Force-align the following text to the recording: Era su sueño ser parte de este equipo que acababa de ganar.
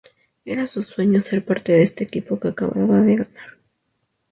Era 0.45 0.65
su 0.65 0.81
sueño 0.81 1.21
ser 1.21 1.45
parte 1.45 1.73
de 1.73 1.83
este 1.83 2.05
equipo 2.05 2.39
que 2.39 2.47
acababa 2.47 3.01
de 3.01 3.17
ganar. 3.17 3.29